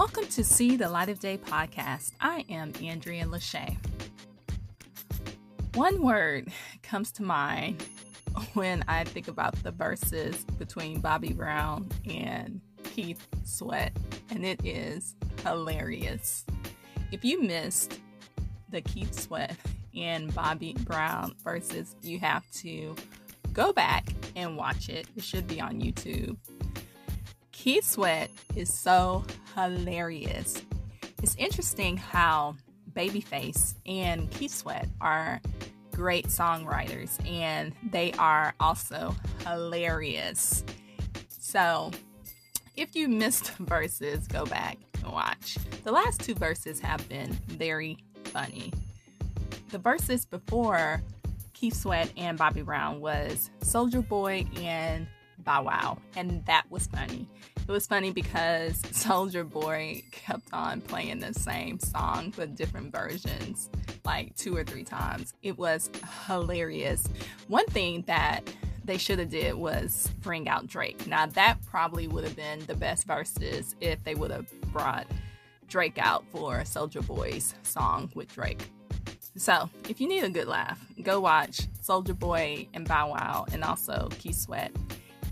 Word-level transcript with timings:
Welcome 0.00 0.28
to 0.28 0.42
See 0.42 0.76
the 0.78 0.88
Light 0.88 1.10
of 1.10 1.20
Day 1.20 1.36
podcast. 1.36 2.12
I 2.22 2.46
am 2.48 2.72
Andrea 2.82 3.26
Lachey. 3.26 3.76
One 5.74 6.00
word 6.00 6.48
comes 6.82 7.12
to 7.12 7.22
mind 7.22 7.84
when 8.54 8.82
I 8.88 9.04
think 9.04 9.28
about 9.28 9.62
the 9.62 9.72
verses 9.72 10.42
between 10.58 11.00
Bobby 11.00 11.34
Brown 11.34 11.86
and 12.08 12.62
Keith 12.82 13.28
Sweat, 13.44 13.94
and 14.30 14.42
it 14.46 14.64
is 14.64 15.16
hilarious. 15.44 16.46
If 17.12 17.22
you 17.22 17.42
missed 17.42 18.00
the 18.70 18.80
Keith 18.80 19.12
Sweat 19.12 19.54
and 19.94 20.34
Bobby 20.34 20.76
Brown 20.80 21.34
verses, 21.44 21.94
you 22.00 22.18
have 22.20 22.50
to 22.52 22.96
go 23.52 23.70
back 23.74 24.06
and 24.34 24.56
watch 24.56 24.88
it. 24.88 25.08
It 25.14 25.24
should 25.24 25.46
be 25.46 25.60
on 25.60 25.78
YouTube. 25.78 26.38
Keith 27.60 27.84
Sweat 27.84 28.30
is 28.56 28.72
so 28.72 29.22
hilarious. 29.54 30.62
It's 31.22 31.36
interesting 31.36 31.98
how 31.98 32.56
Babyface 32.94 33.74
and 33.84 34.30
Keith 34.30 34.54
Sweat 34.54 34.88
are 34.98 35.42
great 35.92 36.28
songwriters 36.28 37.10
and 37.28 37.74
they 37.90 38.12
are 38.12 38.54
also 38.60 39.14
hilarious. 39.46 40.64
So, 41.28 41.90
if 42.78 42.96
you 42.96 43.08
missed 43.10 43.50
verses, 43.58 44.26
go 44.26 44.46
back 44.46 44.78
and 45.04 45.12
watch. 45.12 45.58
The 45.84 45.92
last 45.92 46.22
two 46.22 46.34
verses 46.34 46.80
have 46.80 47.06
been 47.10 47.32
very 47.46 47.98
funny. 48.24 48.72
The 49.68 49.78
verses 49.78 50.24
before 50.24 51.02
Keith 51.52 51.76
Sweat 51.76 52.10
and 52.16 52.38
Bobby 52.38 52.62
Brown 52.62 53.00
was 53.02 53.50
Soulja 53.60 54.08
Boy 54.08 54.46
and 54.56 55.06
Bow 55.50 55.64
Wow, 55.64 55.98
and 56.14 56.46
that 56.46 56.70
was 56.70 56.86
funny. 56.86 57.26
It 57.56 57.72
was 57.72 57.84
funny 57.84 58.12
because 58.12 58.80
Soulja 58.82 59.50
Boy 59.50 60.04
kept 60.12 60.46
on 60.52 60.80
playing 60.80 61.18
the 61.18 61.34
same 61.34 61.80
song 61.80 62.32
with 62.36 62.54
different 62.54 62.92
versions 62.92 63.68
like 64.04 64.36
two 64.36 64.56
or 64.56 64.62
three 64.62 64.84
times. 64.84 65.34
It 65.42 65.58
was 65.58 65.90
hilarious. 66.28 67.04
One 67.48 67.66
thing 67.66 68.04
that 68.06 68.42
they 68.84 68.96
should 68.96 69.18
have 69.18 69.30
did 69.30 69.56
was 69.56 70.08
bring 70.20 70.48
out 70.48 70.68
Drake. 70.68 71.08
Now 71.08 71.26
that 71.26 71.58
probably 71.68 72.06
would 72.06 72.22
have 72.22 72.36
been 72.36 72.60
the 72.66 72.76
best 72.76 73.08
verses 73.08 73.74
if 73.80 74.04
they 74.04 74.14
would 74.14 74.30
have 74.30 74.48
brought 74.72 75.08
Drake 75.66 75.98
out 75.98 76.24
for 76.30 76.58
Soulja 76.58 77.04
Boy's 77.04 77.54
song 77.64 78.08
with 78.14 78.32
Drake. 78.32 78.62
So, 79.36 79.68
if 79.88 80.00
you 80.00 80.06
need 80.08 80.22
a 80.22 80.30
good 80.30 80.46
laugh, 80.46 80.84
go 81.02 81.18
watch 81.18 81.62
Soulja 81.82 82.16
Boy 82.16 82.68
and 82.72 82.86
Bow 82.86 83.10
Wow 83.10 83.46
and 83.52 83.64
also 83.64 84.08
Keith 84.18 84.36
Sweat 84.36 84.70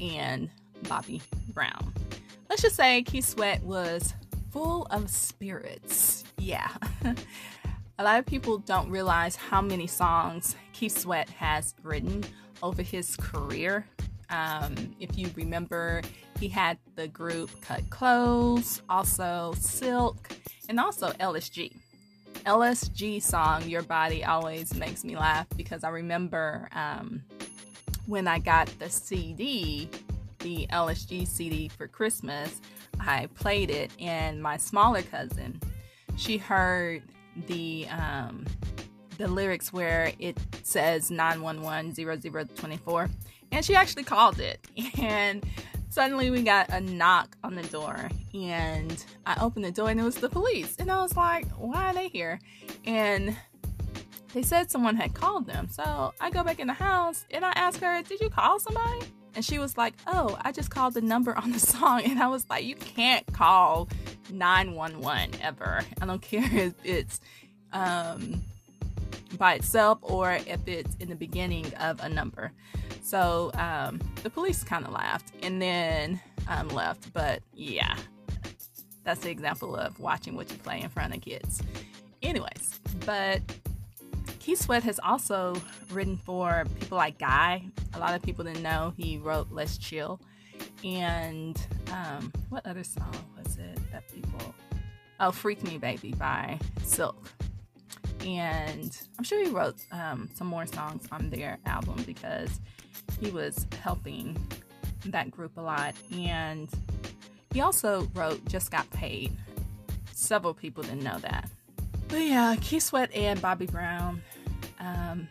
and 0.00 0.50
Bobby 0.88 1.22
Brown 1.52 1.92
let's 2.48 2.62
just 2.62 2.76
say 2.76 3.02
Keith 3.02 3.24
Sweat 3.26 3.62
was 3.62 4.14
full 4.50 4.86
of 4.90 5.10
spirits. 5.10 6.24
Yeah. 6.38 6.70
a 7.98 8.04
lot 8.04 8.18
of 8.18 8.26
people 8.26 8.58
don't 8.58 8.90
realize 8.90 9.36
how 9.36 9.60
many 9.60 9.86
songs 9.86 10.56
Keith 10.72 10.96
Sweat 10.96 11.28
has 11.30 11.74
written 11.82 12.24
over 12.62 12.82
his 12.82 13.16
career. 13.16 13.86
Um, 14.30 14.74
if 15.00 15.16
you 15.16 15.30
remember, 15.36 16.02
he 16.38 16.48
had 16.48 16.78
the 16.96 17.08
group 17.08 17.50
Kut 17.60 17.88
Klose, 17.90 18.80
also 18.88 19.54
Silk, 19.58 20.28
and 20.68 20.80
also 20.80 21.10
LSG. 21.12 21.72
LSG 22.44 23.22
song, 23.22 23.68
Your 23.68 23.82
Body 23.82 24.24
Always 24.24 24.74
Makes 24.74 25.04
Me 25.04 25.16
Laugh, 25.16 25.46
because 25.56 25.82
I 25.82 25.90
remember 25.90 26.68
um, 26.72 27.22
when 28.08 28.26
I 28.26 28.38
got 28.40 28.66
the 28.78 28.88
CD 28.90 29.88
the 30.40 30.66
LSG 30.70 31.26
CD 31.26 31.68
for 31.68 31.88
Christmas, 31.88 32.60
I 33.00 33.26
played 33.34 33.70
it, 33.70 33.90
and 34.00 34.42
my 34.42 34.56
smaller 34.56 35.02
cousin, 35.02 35.60
she 36.16 36.38
heard 36.38 37.02
the 37.46 37.86
um, 37.88 38.44
the 39.18 39.28
lyrics 39.28 39.72
where 39.72 40.12
it 40.18 40.38
says 40.62 41.10
911 41.10 41.94
and 43.50 43.64
she 43.64 43.74
actually 43.74 44.04
called 44.04 44.40
it. 44.40 44.66
And 45.00 45.44
suddenly 45.90 46.30
we 46.30 46.42
got 46.42 46.68
a 46.70 46.80
knock 46.80 47.36
on 47.42 47.54
the 47.54 47.62
door, 47.64 48.10
and 48.34 49.04
I 49.26 49.36
opened 49.42 49.64
the 49.64 49.72
door, 49.72 49.90
and 49.90 49.98
it 49.98 50.04
was 50.04 50.16
the 50.16 50.28
police. 50.28 50.76
And 50.78 50.90
I 50.90 51.02
was 51.02 51.16
like, 51.16 51.48
why 51.52 51.90
are 51.90 51.94
they 51.94 52.08
here? 52.08 52.40
And 52.84 53.36
they 54.32 54.42
said 54.42 54.70
someone 54.70 54.96
had 54.96 55.14
called 55.14 55.46
them. 55.46 55.68
So 55.68 56.12
I 56.20 56.30
go 56.30 56.42
back 56.44 56.60
in 56.60 56.66
the 56.66 56.74
house 56.74 57.24
and 57.30 57.44
I 57.44 57.52
ask 57.52 57.80
her, 57.80 58.02
Did 58.02 58.20
you 58.20 58.30
call 58.30 58.58
somebody? 58.58 59.06
And 59.34 59.44
she 59.44 59.58
was 59.58 59.76
like, 59.76 59.94
Oh, 60.06 60.38
I 60.42 60.52
just 60.52 60.70
called 60.70 60.94
the 60.94 61.00
number 61.00 61.36
on 61.36 61.52
the 61.52 61.60
song. 61.74 62.02
And 62.04 62.20
I 62.20 62.28
was 62.28 62.48
like, 62.50 62.64
You 62.64 62.76
can't 62.76 63.26
call 63.32 63.88
911 64.30 65.40
ever. 65.42 65.80
I 66.00 66.06
don't 66.06 66.22
care 66.22 66.48
if 66.52 66.74
it's 66.84 67.20
um, 67.72 68.42
by 69.36 69.54
itself 69.54 69.98
or 70.02 70.32
if 70.46 70.66
it's 70.66 70.94
in 70.96 71.08
the 71.08 71.16
beginning 71.16 71.72
of 71.74 72.00
a 72.00 72.08
number. 72.08 72.52
So 73.02 73.50
um, 73.54 74.00
the 74.22 74.30
police 74.30 74.62
kind 74.62 74.84
of 74.84 74.92
laughed 74.92 75.32
and 75.42 75.62
then 75.62 76.20
um, 76.48 76.68
left. 76.68 77.12
But 77.12 77.42
yeah, 77.54 77.96
that's 79.04 79.20
the 79.20 79.30
example 79.30 79.74
of 79.74 79.98
watching 79.98 80.34
what 80.36 80.50
you 80.50 80.58
play 80.58 80.82
in 80.82 80.88
front 80.90 81.14
of 81.14 81.22
kids. 81.22 81.62
Anyways, 82.22 82.80
but 83.06 83.40
Keith 84.48 84.62
Sweat 84.62 84.82
has 84.84 84.98
also 85.00 85.54
written 85.90 86.16
for 86.16 86.64
people 86.80 86.96
like 86.96 87.18
Guy. 87.18 87.66
A 87.92 87.98
lot 87.98 88.14
of 88.14 88.22
people 88.22 88.44
didn't 88.44 88.62
know 88.62 88.94
he 88.96 89.18
wrote 89.18 89.48
Let's 89.50 89.76
Chill. 89.76 90.18
And 90.82 91.60
um, 91.92 92.32
what 92.48 92.66
other 92.66 92.82
song 92.82 93.12
was 93.36 93.58
it 93.58 93.78
that 93.92 94.08
people. 94.10 94.54
Oh, 95.20 95.32
Freak 95.32 95.62
Me 95.64 95.76
Baby 95.76 96.14
by 96.14 96.58
Silk. 96.82 97.30
And 98.24 98.98
I'm 99.18 99.24
sure 99.24 99.44
he 99.44 99.50
wrote 99.50 99.84
um, 99.92 100.30
some 100.34 100.46
more 100.46 100.64
songs 100.64 101.06
on 101.12 101.28
their 101.28 101.58
album 101.66 102.02
because 102.06 102.58
he 103.20 103.30
was 103.30 103.66
helping 103.82 104.34
that 105.04 105.30
group 105.30 105.58
a 105.58 105.60
lot. 105.60 105.94
And 106.10 106.70
he 107.52 107.60
also 107.60 108.08
wrote 108.14 108.42
Just 108.46 108.70
Got 108.70 108.88
Paid. 108.92 109.36
Several 110.14 110.54
people 110.54 110.84
didn't 110.84 111.04
know 111.04 111.18
that. 111.18 111.50
But 112.08 112.22
yeah, 112.22 112.56
Keith 112.62 112.84
Sweat 112.84 113.14
and 113.14 113.42
Bobby 113.42 113.66
Brown 113.66 114.22
um, 114.80 115.28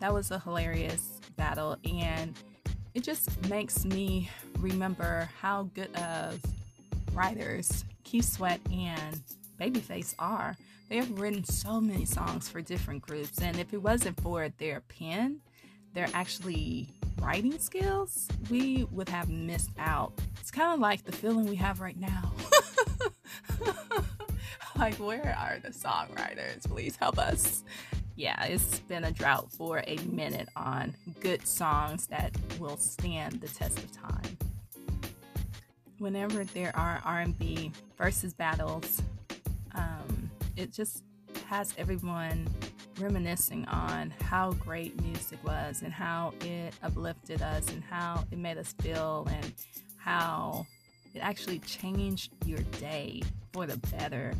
that 0.00 0.12
was 0.12 0.30
a 0.30 0.38
hilarious 0.38 1.20
battle, 1.36 1.76
and 1.84 2.34
it 2.94 3.02
just 3.02 3.48
makes 3.48 3.84
me 3.84 4.28
remember 4.58 5.28
how 5.40 5.70
good 5.74 5.94
of 5.96 6.40
writers 7.12 7.84
Keith 8.04 8.24
Sweat 8.24 8.60
and 8.70 9.20
Babyface 9.60 10.14
are. 10.18 10.56
They 10.88 10.96
have 10.96 11.18
written 11.18 11.44
so 11.44 11.80
many 11.80 12.04
songs 12.04 12.48
for 12.48 12.60
different 12.60 13.02
groups, 13.02 13.40
and 13.40 13.58
if 13.58 13.72
it 13.72 13.82
wasn't 13.82 14.20
for 14.20 14.48
their 14.58 14.80
pen, 14.80 15.40
their 15.94 16.08
actually 16.12 16.88
writing 17.20 17.58
skills, 17.58 18.28
we 18.50 18.84
would 18.90 19.08
have 19.08 19.28
missed 19.30 19.70
out. 19.78 20.12
It's 20.40 20.50
kind 20.50 20.74
of 20.74 20.80
like 20.80 21.04
the 21.04 21.12
feeling 21.12 21.46
we 21.46 21.56
have 21.56 21.80
right 21.80 21.98
now. 21.98 22.32
like, 24.76 24.94
where 24.96 25.36
are 25.38 25.58
the 25.60 25.68
songwriters? 25.68 26.68
Please 26.68 26.96
help 26.96 27.18
us 27.18 27.62
yeah, 28.16 28.44
it's 28.44 28.80
been 28.80 29.04
a 29.04 29.10
drought 29.10 29.50
for 29.52 29.82
a 29.86 29.96
minute 30.10 30.48
on 30.56 30.94
good 31.20 31.46
songs 31.46 32.06
that 32.08 32.36
will 32.58 32.76
stand 32.76 33.40
the 33.40 33.48
test 33.48 33.78
of 33.78 33.90
time. 33.92 34.36
Whenever 35.98 36.44
there 36.44 36.76
are 36.76 37.00
R&B 37.04 37.72
versus 37.96 38.34
battles, 38.34 39.02
um, 39.74 40.30
it 40.56 40.72
just 40.72 41.04
has 41.46 41.72
everyone 41.78 42.48
reminiscing 42.98 43.64
on 43.66 44.12
how 44.20 44.52
great 44.52 45.00
music 45.02 45.38
was 45.44 45.82
and 45.82 45.92
how 45.92 46.34
it 46.42 46.74
uplifted 46.82 47.40
us 47.40 47.68
and 47.70 47.82
how 47.84 48.24
it 48.30 48.38
made 48.38 48.58
us 48.58 48.74
feel 48.80 49.26
and 49.30 49.52
how 49.96 50.66
it 51.14 51.20
actually 51.20 51.58
changed 51.60 52.32
your 52.44 52.60
day 52.78 53.22
for 53.52 53.66
the 53.66 53.76
better 53.88 54.34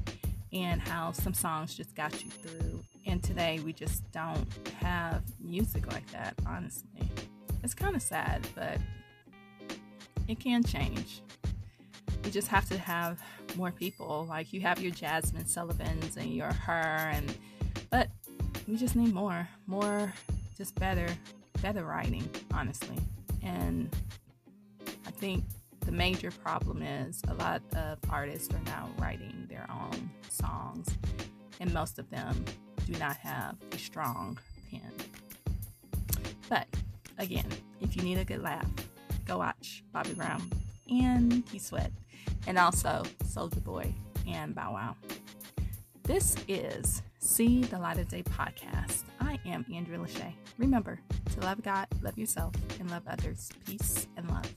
and 0.52 0.80
how 0.80 1.12
some 1.12 1.34
songs 1.34 1.74
just 1.74 1.94
got 1.94 2.22
you 2.24 2.30
through. 2.30 2.82
And 3.06 3.22
today 3.22 3.60
we 3.64 3.72
just 3.72 4.10
don't 4.12 4.46
have 4.80 5.22
music 5.40 5.92
like 5.92 6.10
that, 6.12 6.34
honestly. 6.46 7.08
It's 7.62 7.74
kind 7.74 7.96
of 7.96 8.02
sad, 8.02 8.46
but 8.54 8.78
it 10.28 10.38
can 10.38 10.62
change. 10.62 11.22
You 12.24 12.30
just 12.30 12.48
have 12.48 12.68
to 12.68 12.78
have 12.78 13.20
more 13.56 13.70
people. 13.70 14.26
Like 14.28 14.52
you 14.52 14.60
have 14.60 14.80
your 14.80 14.92
Jazmine 14.92 15.48
Sullivans 15.48 16.16
and 16.16 16.34
your 16.34 16.52
her 16.52 17.10
and 17.12 17.34
but 17.90 18.08
we 18.68 18.76
just 18.76 18.96
need 18.96 19.12
more. 19.12 19.48
More 19.66 20.12
just 20.56 20.74
better 20.76 21.08
better 21.60 21.84
writing, 21.84 22.28
honestly. 22.52 22.98
And 23.42 23.94
I 25.06 25.10
think 25.10 25.44
the 25.84 25.92
major 25.92 26.30
problem 26.30 26.82
is 26.82 27.22
a 27.28 27.34
lot 27.34 27.62
of 27.76 27.98
artists 28.10 28.52
are 28.54 28.60
now 28.66 28.88
writing 28.98 29.46
their 29.48 29.66
own 29.70 30.10
songs, 30.28 30.88
and 31.60 31.72
most 31.72 31.98
of 31.98 32.08
them 32.10 32.44
do 32.86 32.92
not 32.98 33.16
have 33.16 33.56
a 33.72 33.78
strong 33.78 34.38
pen. 34.70 34.92
But 36.48 36.66
again, 37.18 37.46
if 37.80 37.96
you 37.96 38.02
need 38.02 38.18
a 38.18 38.24
good 38.24 38.42
laugh, 38.42 38.66
go 39.26 39.38
watch 39.38 39.82
Bobby 39.92 40.14
Brown 40.14 40.42
and 40.90 41.44
Keith 41.46 41.66
Sweat. 41.66 41.92
and 42.46 42.58
also 42.58 43.02
Soulja 43.24 43.62
Boy 43.62 43.94
and 44.26 44.54
Bow 44.54 44.72
Wow. 44.72 44.96
This 46.04 46.36
is 46.48 47.02
See 47.18 47.62
the 47.62 47.78
Light 47.78 47.98
of 47.98 48.08
Day 48.08 48.22
podcast. 48.24 49.04
I 49.20 49.38
am 49.46 49.64
Andrea 49.72 49.98
Lachey. 49.98 50.34
Remember 50.58 50.98
to 51.34 51.40
love 51.40 51.62
God, 51.62 51.86
love 52.02 52.18
yourself, 52.18 52.54
and 52.80 52.90
love 52.90 53.02
others. 53.06 53.50
Peace 53.64 54.08
and 54.16 54.28
love. 54.28 54.52